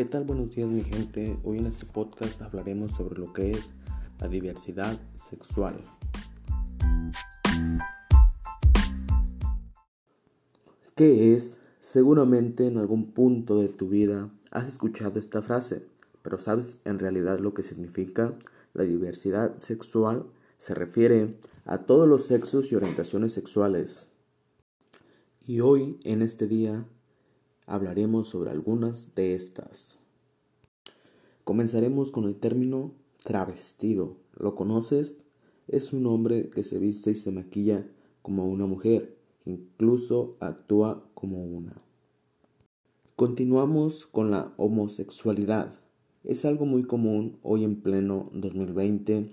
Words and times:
¿Qué 0.00 0.06
tal? 0.06 0.24
Buenos 0.24 0.54
días 0.54 0.66
mi 0.66 0.82
gente. 0.82 1.38
Hoy 1.44 1.58
en 1.58 1.66
este 1.66 1.84
podcast 1.84 2.40
hablaremos 2.40 2.92
sobre 2.92 3.20
lo 3.20 3.34
que 3.34 3.50
es 3.50 3.74
la 4.18 4.28
diversidad 4.28 4.98
sexual. 5.28 5.78
¿Qué 10.94 11.34
es? 11.34 11.58
Seguramente 11.80 12.66
en 12.66 12.78
algún 12.78 13.12
punto 13.12 13.60
de 13.60 13.68
tu 13.68 13.90
vida 13.90 14.30
has 14.50 14.68
escuchado 14.68 15.20
esta 15.20 15.42
frase, 15.42 15.84
pero 16.22 16.38
¿sabes 16.38 16.78
en 16.86 16.98
realidad 16.98 17.38
lo 17.38 17.52
que 17.52 17.62
significa? 17.62 18.32
La 18.72 18.84
diversidad 18.84 19.58
sexual 19.58 20.24
se 20.56 20.74
refiere 20.74 21.36
a 21.66 21.84
todos 21.84 22.08
los 22.08 22.24
sexos 22.24 22.72
y 22.72 22.74
orientaciones 22.74 23.34
sexuales. 23.34 24.12
Y 25.46 25.60
hoy, 25.60 26.00
en 26.04 26.22
este 26.22 26.46
día, 26.46 26.86
hablaremos 27.70 28.28
sobre 28.28 28.50
algunas 28.50 29.14
de 29.14 29.34
estas. 29.34 29.98
Comenzaremos 31.44 32.10
con 32.10 32.24
el 32.24 32.36
término 32.36 32.92
travestido. 33.24 34.16
¿Lo 34.36 34.54
conoces? 34.54 35.24
Es 35.68 35.92
un 35.92 36.06
hombre 36.06 36.50
que 36.50 36.64
se 36.64 36.78
viste 36.78 37.12
y 37.12 37.14
se 37.14 37.30
maquilla 37.30 37.86
como 38.22 38.46
una 38.46 38.66
mujer, 38.66 39.16
incluso 39.44 40.36
actúa 40.40 41.08
como 41.14 41.44
una. 41.44 41.76
Continuamos 43.16 44.06
con 44.06 44.30
la 44.30 44.52
homosexualidad. 44.56 45.72
Es 46.24 46.44
algo 46.44 46.66
muy 46.66 46.82
común 46.82 47.38
hoy 47.42 47.64
en 47.64 47.80
pleno 47.80 48.30
2020 48.32 49.28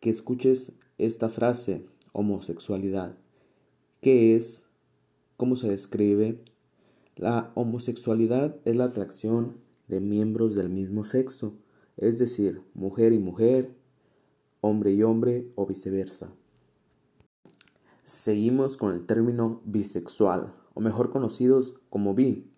que 0.00 0.10
escuches 0.10 0.72
esta 0.98 1.28
frase, 1.28 1.86
homosexualidad. 2.12 3.18
¿Qué 4.00 4.34
es? 4.34 4.64
¿Cómo 5.36 5.56
se 5.56 5.68
describe? 5.68 6.40
La 7.16 7.50
homosexualidad 7.54 8.56
es 8.66 8.76
la 8.76 8.84
atracción 8.84 9.56
de 9.88 10.00
miembros 10.00 10.54
del 10.54 10.68
mismo 10.68 11.02
sexo, 11.02 11.54
es 11.96 12.18
decir, 12.18 12.60
mujer 12.74 13.14
y 13.14 13.18
mujer, 13.18 13.74
hombre 14.60 14.92
y 14.92 15.02
hombre 15.02 15.48
o 15.56 15.64
viceversa. 15.64 16.28
Seguimos 18.04 18.76
con 18.76 18.92
el 18.92 19.06
término 19.06 19.62
bisexual, 19.64 20.52
o 20.74 20.82
mejor 20.82 21.10
conocidos 21.10 21.80
como 21.88 22.14
bi. 22.14 22.50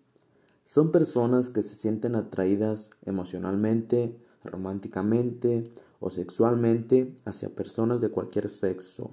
Son 0.65 0.91
personas 0.91 1.49
que 1.49 1.63
se 1.63 1.73
sienten 1.73 2.15
atraídas 2.15 2.89
emocionalmente, 3.05 4.19
románticamente 4.43 5.63
o 6.01 6.09
sexualmente 6.09 7.15
hacia 7.23 7.47
personas 7.47 8.01
de 8.01 8.09
cualquier 8.09 8.49
sexo. 8.49 9.11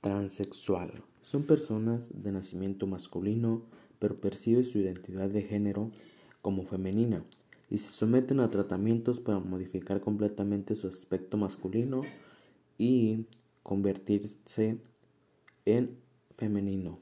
Transexual. 0.00 1.04
Son 1.20 1.42
personas 1.44 2.22
de 2.22 2.32
nacimiento 2.32 2.86
masculino, 2.86 3.66
pero 3.98 4.18
perciben 4.18 4.64
su 4.64 4.78
identidad 4.78 5.28
de 5.28 5.42
género 5.42 5.90
como 6.40 6.64
femenina 6.64 7.24
y 7.68 7.78
se 7.78 7.92
someten 7.92 8.40
a 8.40 8.50
tratamientos 8.50 9.20
para 9.20 9.38
modificar 9.38 10.00
completamente 10.00 10.74
su 10.74 10.88
aspecto 10.88 11.36
masculino 11.36 12.02
y 12.78 13.26
convertirse 13.62 14.80
en 15.66 15.98
femenino. 16.36 16.98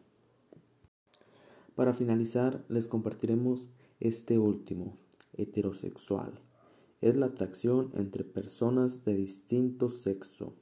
Para 1.74 1.94
finalizar, 1.94 2.64
les 2.68 2.88
compartiremos 2.88 3.68
este 4.00 4.38
último, 4.38 4.98
heterosexual. 5.34 6.40
Es 7.00 7.16
la 7.16 7.26
atracción 7.26 7.90
entre 7.94 8.24
personas 8.24 9.04
de 9.04 9.14
distinto 9.14 9.88
sexo. 9.88 10.56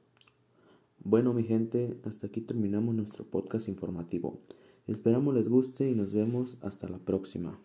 Bueno, 1.03 1.33
mi 1.33 1.43
gente, 1.43 1.99
hasta 2.03 2.27
aquí 2.27 2.41
terminamos 2.41 2.93
nuestro 2.93 3.23
podcast 3.23 3.67
informativo. 3.69 4.41
Esperamos 4.87 5.33
les 5.33 5.47
guste 5.47 5.89
y 5.89 5.95
nos 5.95 6.13
vemos 6.13 6.57
hasta 6.61 6.89
la 6.89 6.99
próxima. 6.99 7.59